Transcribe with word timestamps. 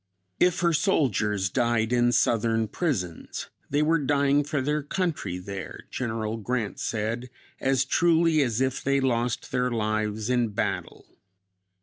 If 0.39 0.61
her 0.61 0.73
soldiers 0.73 1.51
died 1.51 1.93
in 1.93 2.11
Southern 2.11 2.67
prisons, 2.67 3.49
they 3.69 3.83
were 3.83 3.99
dying 3.99 4.43
for 4.43 4.59
their 4.59 4.81
country 4.81 5.37
there, 5.37 5.81
General 5.91 6.37
Grant 6.37 6.79
said, 6.79 7.29
as 7.59 7.85
truly 7.85 8.41
as 8.41 8.61
if 8.61 8.83
they 8.83 8.99
lost 8.99 9.51
their 9.51 9.69
lives 9.69 10.27
in 10.27 10.47
battle. 10.47 11.05